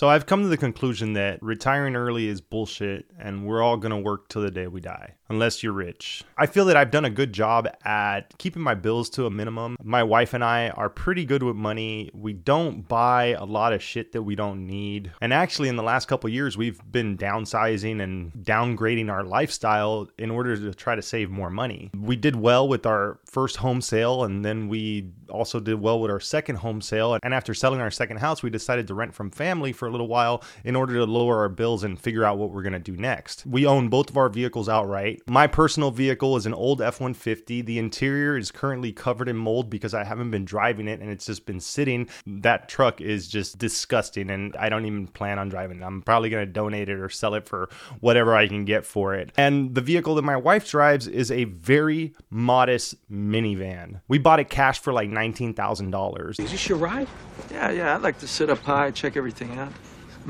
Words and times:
So 0.00 0.08
I've 0.08 0.24
come 0.24 0.40
to 0.44 0.48
the 0.48 0.56
conclusion 0.56 1.12
that 1.12 1.42
retiring 1.42 1.94
early 1.94 2.26
is 2.26 2.40
bullshit 2.40 3.04
and 3.18 3.44
we're 3.44 3.60
all 3.60 3.76
going 3.76 3.90
to 3.90 3.98
work 3.98 4.30
till 4.30 4.40
the 4.40 4.50
day 4.50 4.66
we 4.66 4.80
die, 4.80 5.16
unless 5.30 5.62
you're 5.62 5.72
rich. 5.72 6.24
I 6.36 6.46
feel 6.46 6.64
that 6.66 6.76
I've 6.76 6.90
done 6.90 7.04
a 7.04 7.10
good 7.10 7.32
job 7.32 7.68
at 7.84 8.36
keeping 8.38 8.62
my 8.62 8.74
bills 8.74 9.08
to 9.10 9.26
a 9.26 9.30
minimum. 9.30 9.76
My 9.82 10.02
wife 10.02 10.34
and 10.34 10.44
I 10.44 10.70
are 10.70 10.90
pretty 10.90 11.24
good 11.24 11.42
with 11.42 11.56
money. 11.56 12.10
We 12.12 12.32
don't 12.32 12.86
buy 12.86 13.36
a 13.38 13.44
lot 13.44 13.72
of 13.72 13.82
shit 13.82 14.12
that 14.12 14.22
we 14.22 14.34
don't 14.34 14.66
need. 14.66 15.12
And 15.20 15.32
actually 15.32 15.68
in 15.68 15.76
the 15.76 15.82
last 15.82 16.08
couple 16.08 16.28
years 16.28 16.58
we've 16.58 16.80
been 16.90 17.16
downsizing 17.16 18.02
and 18.02 18.32
downgrading 18.32 19.10
our 19.10 19.24
lifestyle 19.24 20.08
in 20.18 20.30
order 20.30 20.56
to 20.56 20.74
try 20.74 20.94
to 20.94 21.02
save 21.02 21.30
more 21.30 21.50
money. 21.50 21.90
We 21.96 22.16
did 22.16 22.36
well 22.36 22.68
with 22.68 22.84
our 22.84 23.20
first 23.24 23.56
home 23.56 23.80
sale 23.80 24.24
and 24.24 24.44
then 24.44 24.68
we 24.68 25.10
also 25.30 25.60
did 25.60 25.80
well 25.80 26.00
with 26.00 26.10
our 26.10 26.20
second 26.20 26.56
home 26.56 26.80
sale. 26.80 27.18
And 27.22 27.32
after 27.32 27.54
selling 27.54 27.80
our 27.80 27.90
second 27.90 28.18
house, 28.18 28.42
we 28.42 28.50
decided 28.50 28.88
to 28.88 28.94
rent 28.94 29.14
from 29.14 29.30
family 29.30 29.72
for 29.72 29.86
a 29.86 29.90
little 29.90 30.08
while 30.08 30.42
in 30.64 30.74
order 30.74 30.94
to 30.94 31.04
lower 31.04 31.38
our 31.38 31.48
bills 31.48 31.84
and 31.84 31.98
figure 31.98 32.24
out 32.24 32.38
what 32.38 32.50
we're 32.50 32.62
going 32.62 32.72
to 32.72 32.78
do 32.78 32.96
next. 32.96 33.46
We 33.46 33.66
own 33.66 33.88
both 33.88 34.10
of 34.10 34.16
our 34.16 34.28
vehicles 34.28 34.68
outright. 34.68 35.19
My 35.26 35.46
personal 35.46 35.90
vehicle 35.90 36.36
is 36.36 36.46
an 36.46 36.54
old 36.54 36.80
F 36.80 37.00
150. 37.00 37.62
The 37.62 37.78
interior 37.78 38.36
is 38.36 38.50
currently 38.50 38.92
covered 38.92 39.28
in 39.28 39.36
mold 39.36 39.70
because 39.70 39.94
I 39.94 40.04
haven't 40.04 40.30
been 40.30 40.44
driving 40.44 40.88
it 40.88 41.00
and 41.00 41.10
it's 41.10 41.26
just 41.26 41.46
been 41.46 41.60
sitting. 41.60 42.08
That 42.26 42.68
truck 42.68 43.00
is 43.00 43.28
just 43.28 43.58
disgusting 43.58 44.30
and 44.30 44.56
I 44.56 44.68
don't 44.68 44.86
even 44.86 45.06
plan 45.06 45.38
on 45.38 45.48
driving 45.48 45.80
it. 45.80 45.84
I'm 45.84 46.02
probably 46.02 46.30
going 46.30 46.46
to 46.46 46.52
donate 46.52 46.88
it 46.88 46.98
or 46.98 47.08
sell 47.08 47.34
it 47.34 47.46
for 47.46 47.68
whatever 48.00 48.34
I 48.34 48.48
can 48.48 48.64
get 48.64 48.84
for 48.84 49.14
it. 49.14 49.32
And 49.36 49.74
the 49.74 49.80
vehicle 49.80 50.14
that 50.16 50.22
my 50.22 50.36
wife 50.36 50.68
drives 50.68 51.06
is 51.06 51.30
a 51.30 51.44
very 51.44 52.14
modest 52.30 52.94
minivan. 53.10 54.00
We 54.08 54.18
bought 54.18 54.40
it 54.40 54.50
cash 54.50 54.80
for 54.80 54.92
like 54.92 55.10
$19,000. 55.10 56.40
Is 56.40 56.50
this 56.50 56.68
your 56.68 56.78
ride? 56.78 57.08
Yeah, 57.50 57.70
yeah. 57.70 57.94
I'd 57.94 58.02
like 58.02 58.18
to 58.20 58.28
sit 58.28 58.50
up 58.50 58.58
high, 58.58 58.90
check 58.90 59.16
everything 59.16 59.58
out. 59.58 59.72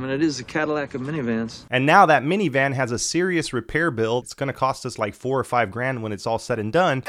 Mean, 0.00 0.10
it 0.10 0.22
is 0.22 0.40
a 0.40 0.44
Cadillac 0.44 0.94
of 0.94 1.02
minivans. 1.02 1.64
And 1.70 1.84
now 1.84 2.06
that 2.06 2.22
minivan 2.22 2.72
has 2.74 2.90
a 2.90 2.98
serious 2.98 3.52
repair 3.52 3.90
bill. 3.90 4.18
It's 4.18 4.34
going 4.34 4.46
to 4.48 4.52
cost 4.52 4.86
us 4.86 4.98
like 4.98 5.14
four 5.14 5.38
or 5.38 5.44
five 5.44 5.70
grand 5.70 6.02
when 6.02 6.12
it's 6.12 6.26
all 6.26 6.38
said 6.38 6.58
and 6.58 6.72
done. 6.72 7.04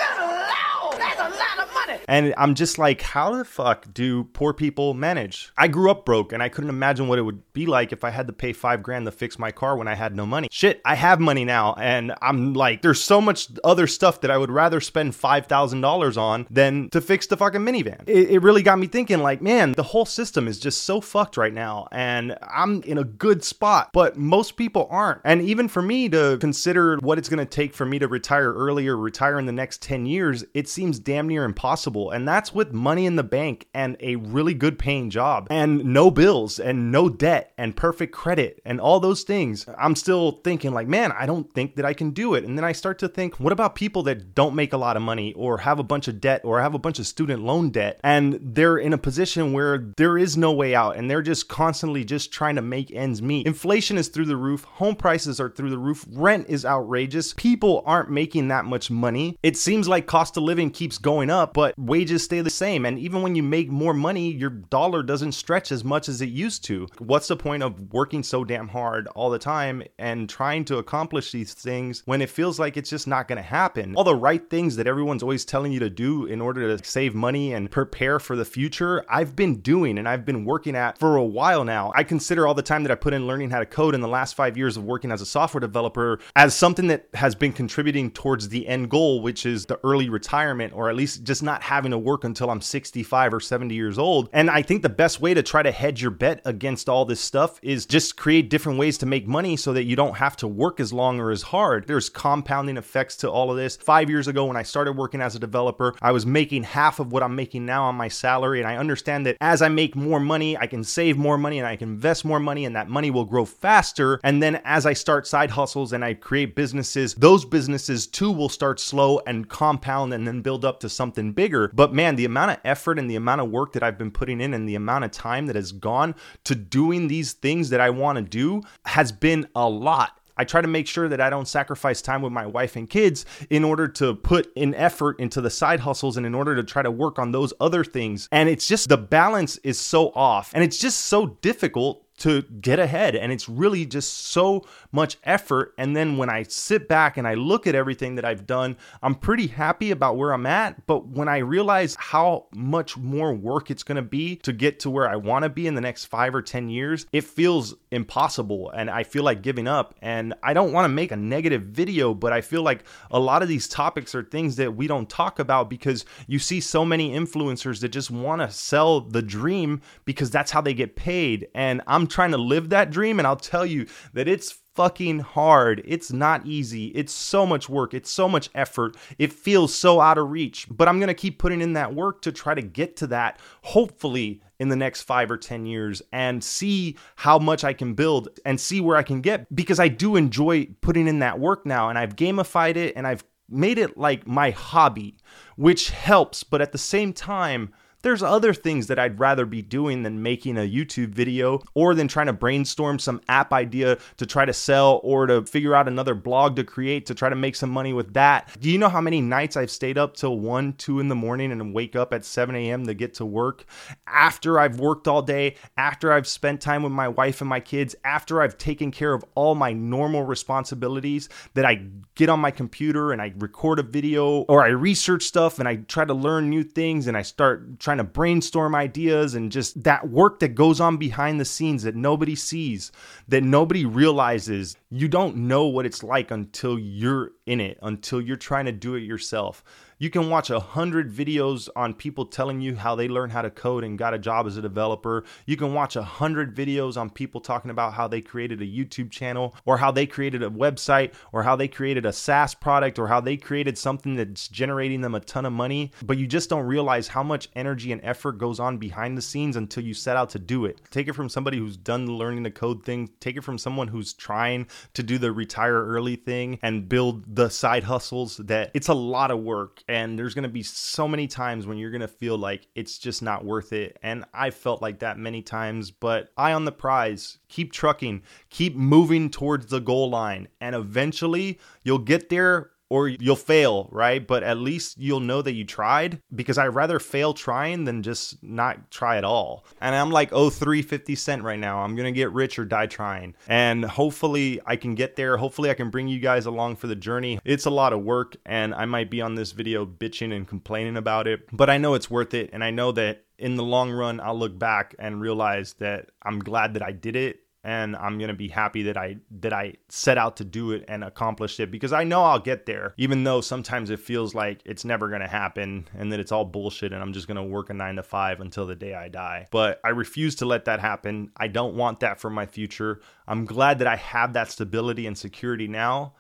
And 2.11 2.33
I'm 2.37 2.55
just 2.55 2.77
like, 2.77 3.01
how 3.01 3.37
the 3.37 3.45
fuck 3.45 3.87
do 3.93 4.25
poor 4.25 4.53
people 4.53 4.93
manage? 4.93 5.49
I 5.57 5.69
grew 5.69 5.89
up 5.89 6.03
broke 6.03 6.33
and 6.33 6.43
I 6.43 6.49
couldn't 6.49 6.69
imagine 6.69 7.07
what 7.07 7.17
it 7.17 7.21
would 7.21 7.53
be 7.53 7.65
like 7.65 7.93
if 7.93 8.03
I 8.03 8.09
had 8.09 8.27
to 8.27 8.33
pay 8.33 8.51
five 8.51 8.83
grand 8.83 9.05
to 9.05 9.13
fix 9.13 9.39
my 9.39 9.53
car 9.53 9.77
when 9.77 9.87
I 9.87 9.95
had 9.95 10.13
no 10.13 10.25
money. 10.25 10.49
Shit, 10.51 10.81
I 10.83 10.95
have 10.95 11.21
money 11.21 11.45
now. 11.45 11.73
And 11.75 12.13
I'm 12.21 12.53
like, 12.53 12.81
there's 12.81 13.01
so 13.01 13.21
much 13.21 13.47
other 13.63 13.87
stuff 13.87 14.19
that 14.21 14.29
I 14.29 14.37
would 14.37 14.51
rather 14.51 14.81
spend 14.81 15.13
$5,000 15.13 16.17
on 16.17 16.47
than 16.49 16.89
to 16.89 16.99
fix 16.99 17.27
the 17.27 17.37
fucking 17.37 17.61
minivan. 17.61 18.03
It, 18.07 18.31
it 18.31 18.41
really 18.41 18.61
got 18.61 18.77
me 18.77 18.87
thinking, 18.87 19.19
like, 19.19 19.41
man, 19.41 19.71
the 19.71 19.83
whole 19.83 20.05
system 20.05 20.49
is 20.49 20.59
just 20.59 20.83
so 20.83 20.99
fucked 20.99 21.37
right 21.37 21.53
now. 21.53 21.87
And 21.93 22.37
I'm 22.41 22.83
in 22.83 22.97
a 22.97 23.05
good 23.05 23.41
spot, 23.41 23.91
but 23.93 24.17
most 24.17 24.57
people 24.57 24.85
aren't. 24.91 25.21
And 25.23 25.41
even 25.43 25.69
for 25.69 25.81
me 25.81 26.09
to 26.09 26.37
consider 26.41 26.97
what 26.97 27.17
it's 27.17 27.29
going 27.29 27.39
to 27.39 27.45
take 27.45 27.73
for 27.73 27.85
me 27.85 27.99
to 27.99 28.09
retire 28.09 28.51
early 28.51 28.89
or 28.89 28.97
retire 28.97 29.39
in 29.39 29.45
the 29.45 29.53
next 29.53 29.81
10 29.81 30.05
years, 30.05 30.43
it 30.53 30.67
seems 30.67 30.99
damn 30.99 31.29
near 31.29 31.45
impossible. 31.45 32.00
And 32.09 32.27
that's 32.27 32.53
with 32.53 32.73
money 32.73 33.05
in 33.05 33.15
the 33.15 33.23
bank 33.23 33.67
and 33.73 33.95
a 33.99 34.15
really 34.15 34.53
good 34.53 34.79
paying 34.79 35.09
job 35.09 35.47
and 35.49 35.85
no 35.85 36.09
bills 36.09 36.59
and 36.59 36.91
no 36.91 37.09
debt 37.09 37.53
and 37.57 37.75
perfect 37.75 38.13
credit 38.13 38.61
and 38.65 38.81
all 38.81 38.99
those 38.99 39.23
things. 39.23 39.65
I'm 39.77 39.95
still 39.95 40.41
thinking, 40.43 40.73
like, 40.73 40.87
man, 40.87 41.11
I 41.11 41.25
don't 41.25 41.51
think 41.53 41.75
that 41.75 41.85
I 41.85 41.93
can 41.93 42.11
do 42.11 42.33
it. 42.33 42.43
And 42.43 42.57
then 42.57 42.65
I 42.65 42.71
start 42.71 42.99
to 42.99 43.07
think, 43.07 43.39
what 43.39 43.53
about 43.53 43.75
people 43.75 44.03
that 44.03 44.33
don't 44.33 44.55
make 44.55 44.73
a 44.73 44.77
lot 44.77 44.97
of 44.97 45.03
money 45.03 45.33
or 45.33 45.59
have 45.59 45.79
a 45.79 45.83
bunch 45.83 46.07
of 46.07 46.19
debt 46.19 46.41
or 46.43 46.61
have 46.61 46.73
a 46.73 46.79
bunch 46.79 46.99
of 46.99 47.07
student 47.07 47.43
loan 47.43 47.69
debt 47.69 47.99
and 48.03 48.39
they're 48.41 48.77
in 48.77 48.93
a 48.93 48.97
position 48.97 49.53
where 49.53 49.91
there 49.97 50.17
is 50.17 50.37
no 50.37 50.51
way 50.51 50.73
out 50.73 50.95
and 50.95 51.09
they're 51.09 51.21
just 51.21 51.47
constantly 51.47 52.03
just 52.03 52.31
trying 52.31 52.55
to 52.55 52.61
make 52.61 52.91
ends 52.91 53.21
meet? 53.21 53.45
Inflation 53.45 53.97
is 53.97 54.07
through 54.07 54.25
the 54.25 54.37
roof, 54.37 54.63
home 54.63 54.95
prices 54.95 55.39
are 55.39 55.49
through 55.49 55.69
the 55.69 55.77
roof, 55.77 56.05
rent 56.11 56.47
is 56.49 56.65
outrageous, 56.65 57.33
people 57.33 57.83
aren't 57.85 58.09
making 58.09 58.47
that 58.47 58.65
much 58.65 58.89
money. 58.89 59.37
It 59.43 59.57
seems 59.57 59.87
like 59.87 60.07
cost 60.07 60.37
of 60.37 60.43
living 60.43 60.71
keeps 60.71 60.97
going 60.97 61.29
up, 61.29 61.53
but 61.53 61.77
wages 61.91 62.23
stay 62.23 62.39
the 62.39 62.49
same. 62.49 62.85
And 62.85 62.97
even 62.97 63.21
when 63.21 63.35
you 63.35 63.43
make 63.43 63.69
more 63.69 63.93
money, 63.93 64.31
your 64.31 64.49
dollar 64.49 65.03
doesn't 65.03 65.33
stretch 65.33 65.73
as 65.73 65.83
much 65.83 66.07
as 66.07 66.21
it 66.21 66.29
used 66.29 66.63
to. 66.63 66.87
What's 66.99 67.27
the 67.27 67.35
point 67.35 67.63
of 67.63 67.91
working 67.91 68.23
so 68.23 68.45
damn 68.45 68.69
hard 68.69 69.07
all 69.07 69.29
the 69.29 69.37
time 69.37 69.83
and 69.99 70.29
trying 70.29 70.63
to 70.65 70.77
accomplish 70.77 71.33
these 71.33 71.53
things 71.53 72.01
when 72.05 72.21
it 72.21 72.29
feels 72.29 72.57
like 72.57 72.77
it's 72.77 72.89
just 72.89 73.09
not 73.09 73.27
going 73.27 73.35
to 73.35 73.43
happen? 73.43 73.93
All 73.97 74.05
the 74.05 74.15
right 74.15 74.49
things 74.49 74.77
that 74.77 74.87
everyone's 74.87 75.21
always 75.21 75.43
telling 75.43 75.73
you 75.73 75.81
to 75.81 75.89
do 75.89 76.27
in 76.27 76.39
order 76.39 76.77
to 76.77 76.81
save 76.85 77.13
money 77.13 77.53
and 77.53 77.69
prepare 77.69 78.21
for 78.21 78.37
the 78.37 78.45
future, 78.45 79.03
I've 79.09 79.35
been 79.35 79.55
doing 79.59 79.97
and 79.97 80.07
I've 80.07 80.23
been 80.23 80.45
working 80.45 80.77
at 80.77 80.97
for 80.97 81.17
a 81.17 81.25
while 81.25 81.65
now. 81.65 81.91
I 81.93 82.03
consider 82.03 82.47
all 82.47 82.53
the 82.53 82.61
time 82.61 82.83
that 82.83 82.91
I 82.93 82.95
put 82.95 83.13
in 83.13 83.27
learning 83.27 83.49
how 83.49 83.59
to 83.59 83.65
code 83.65 83.95
in 83.95 83.99
the 83.99 84.07
last 84.07 84.35
five 84.35 84.55
years 84.55 84.77
of 84.77 84.85
working 84.85 85.11
as 85.11 85.19
a 85.19 85.25
software 85.25 85.59
developer 85.59 86.19
as 86.37 86.55
something 86.55 86.87
that 86.87 87.09
has 87.15 87.35
been 87.35 87.51
contributing 87.51 88.11
towards 88.11 88.47
the 88.47 88.65
end 88.65 88.89
goal, 88.89 89.21
which 89.21 89.45
is 89.45 89.65
the 89.65 89.77
early 89.83 90.07
retirement 90.07 90.71
or 90.73 90.89
at 90.89 90.95
least 90.95 91.25
just 91.25 91.43
not 91.43 91.61
having 91.71 91.91
to 91.91 91.97
work 91.97 92.25
until 92.25 92.49
I'm 92.49 92.59
65 92.59 93.33
or 93.33 93.39
70 93.39 93.73
years 93.73 93.97
old. 93.97 94.27
And 94.33 94.49
I 94.49 94.61
think 94.61 94.81
the 94.81 94.89
best 94.89 95.21
way 95.21 95.33
to 95.33 95.41
try 95.41 95.63
to 95.63 95.71
hedge 95.71 96.01
your 96.01 96.11
bet 96.11 96.41
against 96.43 96.89
all 96.89 97.05
this 97.05 97.21
stuff 97.21 97.61
is 97.63 97.85
just 97.85 98.17
create 98.17 98.49
different 98.49 98.77
ways 98.77 98.97
to 98.97 99.05
make 99.05 99.25
money 99.25 99.55
so 99.55 99.71
that 99.71 99.85
you 99.85 99.95
don't 99.95 100.17
have 100.17 100.35
to 100.37 100.49
work 100.49 100.81
as 100.81 100.91
long 100.91 101.21
or 101.21 101.31
as 101.31 101.43
hard. 101.43 101.87
There's 101.87 102.09
compounding 102.09 102.75
effects 102.75 103.15
to 103.17 103.31
all 103.31 103.51
of 103.51 103.55
this. 103.55 103.77
Five 103.77 104.09
years 104.09 104.27
ago, 104.27 104.43
when 104.43 104.57
I 104.57 104.63
started 104.63 104.97
working 104.97 105.21
as 105.21 105.33
a 105.33 105.39
developer, 105.39 105.95
I 106.01 106.11
was 106.11 106.25
making 106.25 106.63
half 106.63 106.99
of 106.99 107.13
what 107.13 107.23
I'm 107.23 107.37
making 107.37 107.65
now 107.65 107.85
on 107.85 107.95
my 107.95 108.09
salary. 108.09 108.59
And 108.59 108.67
I 108.67 108.75
understand 108.75 109.25
that 109.27 109.37
as 109.39 109.61
I 109.61 109.69
make 109.69 109.95
more 109.95 110.19
money, 110.19 110.57
I 110.57 110.67
can 110.67 110.83
save 110.83 111.17
more 111.17 111.37
money 111.37 111.57
and 111.57 111.65
I 111.65 111.77
can 111.77 111.87
invest 111.87 112.25
more 112.25 112.41
money, 112.41 112.65
and 112.65 112.75
that 112.75 112.89
money 112.89 113.11
will 113.11 113.23
grow 113.23 113.45
faster. 113.45 114.19
And 114.25 114.43
then 114.43 114.61
as 114.65 114.85
I 114.85 114.91
start 114.91 115.25
side 115.25 115.51
hustles 115.51 115.93
and 115.93 116.03
I 116.03 116.15
create 116.15 116.53
businesses, 116.53 117.15
those 117.15 117.45
businesses 117.45 118.07
too 118.07 118.31
will 118.31 118.49
start 118.49 118.81
slow 118.81 119.21
and 119.25 119.47
compound 119.47 120.13
and 120.13 120.27
then 120.27 120.41
build 120.41 120.65
up 120.65 120.81
to 120.81 120.89
something 120.89 121.31
bigger. 121.31 121.60
But 121.69 121.93
man, 121.93 122.15
the 122.15 122.25
amount 122.25 122.51
of 122.51 122.57
effort 122.63 122.99
and 122.99 123.09
the 123.09 123.15
amount 123.15 123.41
of 123.41 123.49
work 123.49 123.73
that 123.73 123.83
I've 123.83 123.97
been 123.97 124.11
putting 124.11 124.41
in 124.41 124.53
and 124.53 124.67
the 124.67 124.75
amount 124.75 125.05
of 125.05 125.11
time 125.11 125.47
that 125.47 125.55
has 125.55 125.71
gone 125.71 126.15
to 126.45 126.55
doing 126.55 127.07
these 127.07 127.33
things 127.33 127.69
that 127.69 127.81
I 127.81 127.89
want 127.89 128.17
to 128.17 128.23
do 128.23 128.61
has 128.85 129.11
been 129.11 129.47
a 129.55 129.67
lot. 129.67 130.17
I 130.37 130.43
try 130.43 130.61
to 130.61 130.67
make 130.67 130.87
sure 130.87 131.07
that 131.07 131.21
I 131.21 131.29
don't 131.29 131.47
sacrifice 131.47 132.01
time 132.01 132.21
with 132.21 132.33
my 132.33 132.47
wife 132.47 132.75
and 132.75 132.89
kids 132.89 133.25
in 133.49 133.63
order 133.63 133.87
to 133.89 134.15
put 134.15 134.51
in 134.55 134.73
effort 134.73 135.19
into 135.19 135.39
the 135.39 135.49
side 135.49 135.81
hustles 135.81 136.17
and 136.17 136.25
in 136.25 136.33
order 136.33 136.55
to 136.55 136.63
try 136.63 136.81
to 136.81 136.89
work 136.89 137.19
on 137.19 137.31
those 137.31 137.53
other 137.59 137.83
things. 137.83 138.27
And 138.31 138.49
it's 138.49 138.67
just 138.67 138.89
the 138.89 138.97
balance 138.97 139.57
is 139.57 139.79
so 139.79 140.09
off 140.15 140.51
and 140.55 140.63
it's 140.63 140.77
just 140.77 141.05
so 141.05 141.37
difficult 141.41 142.05
to 142.21 142.43
get 142.43 142.79
ahead. 142.79 143.15
And 143.15 143.31
it's 143.31 143.49
really 143.49 143.83
just 143.83 144.27
so 144.27 144.63
much 144.91 145.17
effort. 145.23 145.73
And 145.79 145.95
then 145.95 146.17
when 146.17 146.29
I 146.29 146.43
sit 146.43 146.87
back 146.87 147.17
and 147.17 147.27
I 147.27 147.33
look 147.33 147.65
at 147.65 147.73
everything 147.73 148.13
that 148.15 148.25
I've 148.25 148.45
done, 148.45 148.77
I'm 149.01 149.15
pretty 149.15 149.47
happy 149.47 149.89
about 149.89 150.17
where 150.17 150.31
I'm 150.31 150.45
at. 150.45 150.85
But 150.85 151.07
when 151.07 151.27
I 151.27 151.39
realize 151.39 151.95
how 151.99 152.45
much 152.53 152.95
more 152.95 153.33
work 153.33 153.71
it's 153.71 153.81
going 153.81 153.95
to 153.95 154.03
be 154.03 154.35
to 154.37 154.53
get 154.53 154.79
to 154.81 154.91
where 154.91 155.09
I 155.09 155.15
want 155.15 155.43
to 155.43 155.49
be 155.49 155.65
in 155.65 155.73
the 155.73 155.81
next 155.81 156.05
five 156.05 156.35
or 156.35 156.43
10 156.43 156.69
years, 156.69 157.07
it 157.11 157.23
feels 157.23 157.73
impossible. 157.89 158.69
And 158.69 158.91
I 158.91 159.03
feel 159.03 159.23
like 159.23 159.41
giving 159.41 159.67
up. 159.67 159.95
And 160.03 160.35
I 160.43 160.53
don't 160.53 160.73
want 160.73 160.85
to 160.85 160.89
make 160.89 161.11
a 161.11 161.17
negative 161.17 161.63
video, 161.63 162.13
but 162.13 162.33
I 162.33 162.41
feel 162.41 162.61
like 162.61 162.83
a 163.09 163.19
lot 163.19 163.41
of 163.41 163.47
these 163.47 163.67
topics 163.67 164.13
are 164.13 164.23
things 164.23 164.57
that 164.57 164.75
we 164.75 164.85
don't 164.85 165.09
talk 165.09 165.39
about 165.39 165.71
because 165.71 166.05
you 166.27 166.37
see 166.37 166.59
so 166.59 166.85
many 166.85 167.11
influencers 167.11 167.81
that 167.81 167.89
just 167.89 168.11
want 168.11 168.41
to 168.41 168.51
sell 168.51 169.01
the 169.01 169.23
dream 169.23 169.81
because 170.05 170.29
that's 170.29 170.51
how 170.51 170.61
they 170.61 170.75
get 170.75 170.95
paid. 170.95 171.47
And 171.55 171.81
I'm 171.87 172.05
trying 172.11 172.31
to 172.31 172.37
live 172.37 172.69
that 172.69 172.91
dream. 172.91 173.19
And 173.19 173.27
I'll 173.27 173.35
tell 173.35 173.65
you 173.65 173.87
that 174.13 174.27
it's 174.27 174.59
fucking 174.75 175.19
hard. 175.19 175.81
It's 175.85 176.11
not 176.11 176.45
easy. 176.45 176.87
It's 176.87 177.13
so 177.13 177.45
much 177.45 177.67
work. 177.67 177.93
It's 177.93 178.09
so 178.09 178.29
much 178.29 178.49
effort. 178.55 178.95
It 179.17 179.33
feels 179.33 179.73
so 179.73 179.99
out 179.99 180.17
of 180.17 180.29
reach. 180.29 180.67
But 180.69 180.87
I'm 180.87 180.99
going 180.99 181.07
to 181.07 181.13
keep 181.13 181.39
putting 181.39 181.61
in 181.61 181.73
that 181.73 181.93
work 181.93 182.21
to 182.23 182.31
try 182.31 182.53
to 182.53 182.61
get 182.61 182.95
to 182.97 183.07
that, 183.07 183.39
hopefully, 183.63 184.41
in 184.59 184.69
the 184.69 184.75
next 184.75 185.01
five 185.01 185.31
or 185.31 185.37
10 185.37 185.65
years 185.65 186.01
and 186.13 186.43
see 186.43 186.95
how 187.15 187.39
much 187.39 187.63
I 187.63 187.73
can 187.73 187.95
build 187.95 188.29
and 188.45 188.59
see 188.59 188.79
where 188.79 188.95
I 188.95 189.03
can 189.03 189.21
get 189.21 189.53
because 189.53 189.79
I 189.79 189.87
do 189.87 190.15
enjoy 190.15 190.67
putting 190.81 191.07
in 191.07 191.19
that 191.19 191.39
work 191.39 191.65
now. 191.65 191.89
And 191.89 191.97
I've 191.97 192.15
gamified 192.15 192.75
it 192.75 192.93
and 192.95 193.07
I've 193.07 193.23
made 193.49 193.77
it 193.77 193.97
like 193.97 194.25
my 194.27 194.51
hobby, 194.51 195.17
which 195.55 195.89
helps. 195.89 196.43
But 196.43 196.61
at 196.61 196.71
the 196.71 196.77
same 196.77 197.11
time, 197.11 197.73
there's 198.01 198.23
other 198.23 198.53
things 198.53 198.87
that 198.87 198.99
I'd 198.99 199.19
rather 199.19 199.45
be 199.45 199.61
doing 199.61 200.03
than 200.03 200.21
making 200.21 200.57
a 200.57 200.61
YouTube 200.61 201.09
video 201.09 201.61
or 201.73 201.93
than 201.93 202.07
trying 202.07 202.27
to 202.27 202.33
brainstorm 202.33 202.99
some 202.99 203.21
app 203.27 203.53
idea 203.53 203.97
to 204.17 204.25
try 204.25 204.45
to 204.45 204.53
sell 204.53 204.99
or 205.03 205.27
to 205.27 205.45
figure 205.45 205.75
out 205.75 205.87
another 205.87 206.15
blog 206.15 206.55
to 206.55 206.63
create 206.63 207.05
to 207.07 207.15
try 207.15 207.29
to 207.29 207.35
make 207.35 207.55
some 207.55 207.69
money 207.69 207.93
with 207.93 208.13
that. 208.13 208.49
Do 208.59 208.69
you 208.69 208.77
know 208.77 208.89
how 208.89 209.01
many 209.01 209.21
nights 209.21 209.57
I've 209.57 209.71
stayed 209.71 209.97
up 209.97 210.15
till 210.15 210.39
1, 210.39 210.73
2 210.73 210.99
in 210.99 211.07
the 211.07 211.15
morning 211.15 211.51
and 211.51 211.73
wake 211.73 211.95
up 211.95 212.13
at 212.13 212.25
7 212.25 212.55
a.m. 212.55 212.85
to 212.85 212.93
get 212.93 213.13
to 213.15 213.25
work 213.25 213.65
after 214.07 214.59
I've 214.59 214.79
worked 214.79 215.07
all 215.07 215.21
day, 215.21 215.55
after 215.77 216.11
I've 216.11 216.27
spent 216.27 216.61
time 216.61 216.83
with 216.83 216.91
my 216.91 217.07
wife 217.07 217.41
and 217.41 217.49
my 217.49 217.59
kids, 217.59 217.95
after 218.03 218.41
I've 218.41 218.57
taken 218.57 218.91
care 218.91 219.13
of 219.13 219.23
all 219.35 219.55
my 219.55 219.73
normal 219.73 220.23
responsibilities, 220.23 221.29
that 221.53 221.65
I 221.65 221.85
get 222.15 222.29
on 222.29 222.39
my 222.39 222.51
computer 222.51 223.11
and 223.11 223.21
I 223.21 223.33
record 223.37 223.79
a 223.79 223.83
video 223.83 224.41
or 224.41 224.63
I 224.63 224.69
research 224.69 225.23
stuff 225.23 225.59
and 225.59 225.67
I 225.67 225.77
try 225.77 226.05
to 226.05 226.13
learn 226.13 226.49
new 226.49 226.63
things 226.63 227.07
and 227.07 227.17
I 227.17 227.21
start 227.21 227.79
trying 227.79 227.90
trying 227.91 227.97
to 227.97 228.03
brainstorm 228.05 228.73
ideas 228.73 229.35
and 229.35 229.51
just 229.51 229.83
that 229.83 230.07
work 230.07 230.39
that 230.39 230.55
goes 230.55 230.79
on 230.79 230.95
behind 230.95 231.41
the 231.41 231.45
scenes 231.45 231.83
that 231.83 231.93
nobody 231.93 232.35
sees, 232.35 232.89
that 233.27 233.43
nobody 233.43 233.83
realizes. 233.83 234.77
You 234.89 235.09
don't 235.09 235.35
know 235.35 235.65
what 235.65 235.85
it's 235.85 236.01
like 236.01 236.31
until 236.31 236.79
you're 236.79 237.31
in 237.45 237.59
it, 237.59 237.77
until 237.81 238.21
you're 238.21 238.37
trying 238.37 238.63
to 238.63 238.71
do 238.71 238.95
it 238.95 239.01
yourself. 239.01 239.61
You 240.01 240.09
can 240.09 240.31
watch 240.31 240.49
a 240.49 240.59
hundred 240.59 241.13
videos 241.13 241.69
on 241.75 241.93
people 241.93 242.25
telling 242.25 242.59
you 242.59 242.75
how 242.75 242.95
they 242.95 243.07
learned 243.07 243.33
how 243.33 243.43
to 243.43 243.51
code 243.51 243.83
and 243.83 243.99
got 243.99 244.15
a 244.15 244.17
job 244.17 244.47
as 244.47 244.57
a 244.57 244.61
developer. 244.63 245.23
You 245.45 245.55
can 245.57 245.75
watch 245.75 245.95
a 245.95 246.01
hundred 246.01 246.55
videos 246.55 246.97
on 246.97 247.11
people 247.11 247.39
talking 247.39 247.69
about 247.69 247.93
how 247.93 248.07
they 248.07 248.19
created 248.19 248.63
a 248.63 248.65
YouTube 248.65 249.11
channel 249.11 249.55
or 249.63 249.77
how 249.77 249.91
they 249.91 250.07
created 250.07 250.41
a 250.41 250.49
website 250.49 251.13
or 251.31 251.43
how 251.43 251.55
they 251.55 251.67
created 251.67 252.07
a 252.07 252.11
SaaS 252.11 252.55
product 252.55 252.97
or 252.97 253.09
how 253.09 253.21
they 253.21 253.37
created 253.37 253.77
something 253.77 254.15
that's 254.15 254.47
generating 254.47 255.01
them 255.01 255.13
a 255.13 255.19
ton 255.19 255.45
of 255.45 255.53
money. 255.53 255.91
But 256.01 256.17
you 256.17 256.25
just 256.25 256.49
don't 256.49 256.65
realize 256.65 257.07
how 257.07 257.21
much 257.21 257.49
energy 257.55 257.91
and 257.91 258.01
effort 258.03 258.39
goes 258.39 258.59
on 258.59 258.79
behind 258.79 259.15
the 259.15 259.21
scenes 259.21 259.55
until 259.55 259.83
you 259.83 259.93
set 259.93 260.17
out 260.17 260.31
to 260.31 260.39
do 260.39 260.65
it. 260.65 260.81
Take 260.89 261.09
it 261.09 261.13
from 261.13 261.29
somebody 261.29 261.59
who's 261.59 261.77
done 261.77 262.05
the 262.05 262.13
learning 262.13 262.43
to 262.45 262.49
code 262.49 262.83
thing. 262.83 263.11
Take 263.19 263.37
it 263.37 263.43
from 263.43 263.59
someone 263.59 263.87
who's 263.87 264.13
trying 264.13 264.65
to 264.95 265.03
do 265.03 265.19
the 265.19 265.31
retire 265.31 265.85
early 265.85 266.15
thing 266.15 266.57
and 266.63 266.89
build 266.89 267.35
the 267.35 267.49
side 267.49 267.83
hustles 267.83 268.37
that 268.37 268.71
it's 268.73 268.87
a 268.87 268.95
lot 268.95 269.29
of 269.29 269.37
work 269.37 269.83
and 269.91 270.17
there's 270.17 270.33
going 270.33 270.43
to 270.43 270.49
be 270.49 270.63
so 270.63 271.05
many 271.05 271.27
times 271.27 271.67
when 271.67 271.77
you're 271.77 271.91
going 271.91 271.99
to 271.99 272.07
feel 272.07 272.37
like 272.37 272.65
it's 272.75 272.97
just 272.97 273.21
not 273.21 273.43
worth 273.43 273.73
it 273.73 273.99
and 274.01 274.23
i 274.33 274.49
felt 274.49 274.81
like 274.81 274.99
that 274.99 275.19
many 275.19 275.41
times 275.41 275.91
but 275.91 276.29
eye 276.37 276.53
on 276.53 276.63
the 276.63 276.71
prize 276.71 277.39
keep 277.49 277.73
trucking 277.73 278.23
keep 278.49 278.73
moving 278.73 279.29
towards 279.29 279.67
the 279.67 279.81
goal 279.81 280.09
line 280.09 280.47
and 280.61 280.75
eventually 280.75 281.59
you'll 281.83 281.97
get 281.97 282.29
there 282.29 282.71
or 282.91 283.07
you'll 283.07 283.37
fail, 283.37 283.87
right? 283.89 284.27
But 284.27 284.43
at 284.43 284.57
least 284.57 284.97
you'll 284.99 285.21
know 285.21 285.41
that 285.41 285.53
you 285.53 285.63
tried 285.63 286.21
because 286.35 286.57
I'd 286.57 286.75
rather 286.75 286.99
fail 286.99 287.33
trying 287.33 287.85
than 287.85 288.03
just 288.03 288.43
not 288.43 288.91
try 288.91 289.15
at 289.15 289.23
all. 289.23 289.65
And 289.79 289.95
I'm 289.95 290.11
like, 290.11 290.33
oh, 290.33 290.49
350 290.49 291.15
cent 291.15 291.41
right 291.41 291.57
now. 291.57 291.79
I'm 291.79 291.95
going 291.95 292.13
to 292.13 292.17
get 292.17 292.33
rich 292.33 292.59
or 292.59 292.65
die 292.65 292.87
trying. 292.87 293.33
And 293.47 293.85
hopefully 293.85 294.59
I 294.65 294.75
can 294.75 294.95
get 294.95 295.15
there. 295.15 295.37
Hopefully 295.37 295.69
I 295.69 295.73
can 295.73 295.89
bring 295.89 296.09
you 296.09 296.19
guys 296.19 296.47
along 296.47 296.75
for 296.75 296.87
the 296.87 296.95
journey. 296.97 297.39
It's 297.45 297.65
a 297.65 297.69
lot 297.69 297.93
of 297.93 298.03
work 298.03 298.35
and 298.45 298.75
I 298.75 298.83
might 298.83 299.09
be 299.09 299.21
on 299.21 299.35
this 299.35 299.53
video 299.53 299.85
bitching 299.85 300.35
and 300.35 300.45
complaining 300.45 300.97
about 300.97 301.27
it, 301.27 301.47
but 301.53 301.69
I 301.69 301.77
know 301.77 301.93
it's 301.93 302.11
worth 302.11 302.33
it. 302.33 302.49
And 302.51 302.61
I 302.61 302.71
know 302.71 302.91
that 302.91 303.23
in 303.37 303.55
the 303.55 303.63
long 303.63 303.89
run, 303.89 304.19
I'll 304.19 304.37
look 304.37 304.59
back 304.59 304.95
and 304.99 305.21
realize 305.21 305.75
that 305.75 306.09
I'm 306.23 306.39
glad 306.39 306.73
that 306.73 306.83
I 306.83 306.91
did 306.91 307.15
it 307.15 307.39
and 307.63 307.95
I'm 307.95 308.17
gonna 308.17 308.33
be 308.33 308.47
happy 308.47 308.83
that 308.83 308.97
I 308.97 309.17
that 309.39 309.53
I 309.53 309.75
set 309.89 310.17
out 310.17 310.37
to 310.37 310.43
do 310.43 310.71
it 310.71 310.85
and 310.87 311.03
accomplish 311.03 311.59
it 311.59 311.71
because 311.71 311.93
I 311.93 312.03
know 312.03 312.23
I'll 312.23 312.39
get 312.39 312.65
there, 312.65 312.93
even 312.97 313.23
though 313.23 313.41
sometimes 313.41 313.89
it 313.89 313.99
feels 313.99 314.33
like 314.33 314.61
it's 314.65 314.83
never 314.83 315.09
gonna 315.09 315.27
happen 315.27 315.87
and 315.97 316.11
that 316.11 316.19
it's 316.19 316.31
all 316.31 316.45
bullshit 316.45 316.91
and 316.91 317.01
I'm 317.01 317.13
just 317.13 317.27
gonna 317.27 317.43
work 317.43 317.69
a 317.69 317.73
nine 317.73 317.95
to 317.97 318.03
five 318.03 318.41
until 318.41 318.65
the 318.65 318.75
day 318.75 318.95
I 318.95 319.09
die. 319.09 319.47
But 319.51 319.79
I 319.83 319.89
refuse 319.89 320.35
to 320.35 320.45
let 320.45 320.65
that 320.65 320.79
happen. 320.79 321.31
I 321.37 321.47
don't 321.47 321.75
want 321.75 321.99
that 321.99 322.19
for 322.19 322.29
my 322.29 322.45
future. 322.45 323.01
I'm 323.27 323.45
glad 323.45 323.79
that 323.79 323.87
I 323.87 323.95
have 323.97 324.33
that 324.33 324.49
stability 324.51 325.05
and 325.05 325.17
security 325.17 325.67
now. 325.67 326.13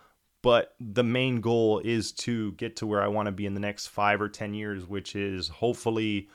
But 0.43 0.73
the 0.79 1.03
main 1.03 1.39
goal 1.39 1.81
is 1.83 2.11
to 2.13 2.53
get 2.53 2.75
to 2.77 2.87
where 2.87 3.03
I 3.03 3.07
want 3.07 3.27
to 3.27 3.31
be 3.31 3.45
in 3.45 3.53
the 3.53 3.59
next 3.59 3.87
five 3.87 4.19
or 4.19 4.27
10 4.27 4.55
years, 4.55 4.87
which 4.87 5.15
is 5.15 5.47
hopefully 5.47 6.29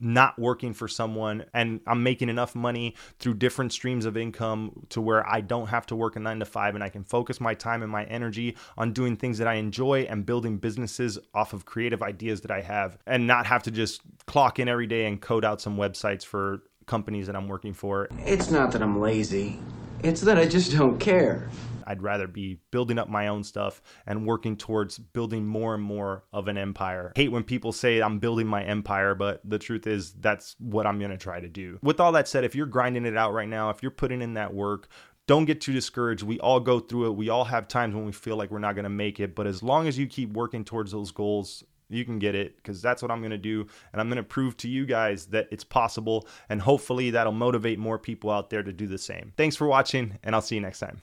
not 0.00 0.38
working 0.38 0.72
for 0.72 0.88
someone 0.88 1.44
and 1.54 1.80
I'm 1.86 2.02
making 2.02 2.28
enough 2.28 2.54
money 2.54 2.94
through 3.18 3.34
different 3.34 3.72
streams 3.72 4.04
of 4.04 4.16
income 4.16 4.86
to 4.90 5.00
where 5.00 5.28
I 5.28 5.40
don't 5.40 5.68
have 5.68 5.86
to 5.86 5.96
work 5.96 6.16
a 6.16 6.20
9 6.20 6.40
to 6.40 6.44
5 6.44 6.74
and 6.74 6.84
I 6.84 6.88
can 6.88 7.04
focus 7.04 7.40
my 7.40 7.54
time 7.54 7.82
and 7.82 7.90
my 7.90 8.04
energy 8.04 8.56
on 8.76 8.92
doing 8.92 9.16
things 9.16 9.38
that 9.38 9.48
I 9.48 9.54
enjoy 9.54 10.02
and 10.02 10.24
building 10.24 10.58
businesses 10.58 11.18
off 11.34 11.52
of 11.52 11.64
creative 11.64 12.02
ideas 12.02 12.40
that 12.42 12.50
I 12.50 12.60
have 12.62 12.98
and 13.06 13.26
not 13.26 13.46
have 13.46 13.62
to 13.64 13.70
just 13.70 14.02
clock 14.26 14.58
in 14.58 14.68
every 14.68 14.86
day 14.86 15.06
and 15.06 15.20
code 15.20 15.44
out 15.44 15.60
some 15.60 15.76
websites 15.76 16.24
for 16.24 16.62
companies 16.86 17.26
that 17.26 17.36
I'm 17.36 17.48
working 17.48 17.74
for. 17.74 18.08
It's 18.20 18.50
not 18.50 18.72
that 18.72 18.82
I'm 18.82 19.00
lazy. 19.00 19.60
It's 20.02 20.20
that 20.22 20.38
I 20.38 20.46
just 20.46 20.72
don't 20.72 20.98
care. 20.98 21.48
I'd 21.88 22.02
rather 22.02 22.28
be 22.28 22.60
building 22.70 22.98
up 22.98 23.08
my 23.08 23.28
own 23.28 23.42
stuff 23.42 23.82
and 24.06 24.26
working 24.26 24.56
towards 24.56 24.98
building 24.98 25.46
more 25.46 25.74
and 25.74 25.82
more 25.82 26.24
of 26.32 26.46
an 26.46 26.58
empire. 26.58 27.12
I 27.16 27.20
hate 27.20 27.32
when 27.32 27.44
people 27.44 27.72
say 27.72 28.00
I'm 28.00 28.18
building 28.18 28.46
my 28.46 28.62
empire, 28.62 29.14
but 29.14 29.40
the 29.42 29.58
truth 29.58 29.86
is 29.86 30.12
that's 30.12 30.54
what 30.58 30.86
I'm 30.86 30.98
going 30.98 31.10
to 31.10 31.16
try 31.16 31.40
to 31.40 31.48
do. 31.48 31.78
With 31.82 31.98
all 31.98 32.12
that 32.12 32.28
said, 32.28 32.44
if 32.44 32.54
you're 32.54 32.66
grinding 32.66 33.06
it 33.06 33.16
out 33.16 33.32
right 33.32 33.48
now, 33.48 33.70
if 33.70 33.82
you're 33.82 33.90
putting 33.90 34.20
in 34.20 34.34
that 34.34 34.52
work, 34.52 34.88
don't 35.26 35.46
get 35.46 35.60
too 35.62 35.72
discouraged. 35.72 36.22
We 36.22 36.38
all 36.40 36.60
go 36.60 36.78
through 36.78 37.06
it. 37.06 37.16
We 37.16 37.30
all 37.30 37.44
have 37.44 37.68
times 37.68 37.94
when 37.94 38.04
we 38.04 38.12
feel 38.12 38.36
like 38.36 38.50
we're 38.50 38.58
not 38.58 38.74
going 38.74 38.84
to 38.84 38.90
make 38.90 39.18
it, 39.18 39.34
but 39.34 39.46
as 39.46 39.62
long 39.62 39.88
as 39.88 39.98
you 39.98 40.06
keep 40.06 40.32
working 40.32 40.64
towards 40.64 40.92
those 40.92 41.10
goals, 41.10 41.64
you 41.90 42.04
can 42.04 42.18
get 42.18 42.34
it 42.34 42.56
because 42.56 42.82
that's 42.82 43.00
what 43.00 43.10
I'm 43.10 43.20
going 43.20 43.30
to 43.30 43.38
do. 43.38 43.66
And 43.92 44.00
I'm 44.00 44.08
going 44.08 44.18
to 44.18 44.22
prove 44.22 44.56
to 44.58 44.68
you 44.68 44.84
guys 44.84 45.26
that 45.26 45.48
it's 45.50 45.64
possible. 45.64 46.28
And 46.48 46.60
hopefully 46.60 47.10
that'll 47.10 47.32
motivate 47.32 47.78
more 47.78 47.98
people 47.98 48.30
out 48.30 48.50
there 48.50 48.62
to 48.62 48.72
do 48.72 48.86
the 48.86 48.98
same. 48.98 49.32
Thanks 49.36 49.56
for 49.56 49.66
watching, 49.66 50.18
and 50.22 50.34
I'll 50.34 50.42
see 50.42 50.56
you 50.56 50.60
next 50.60 50.80
time. 50.80 51.00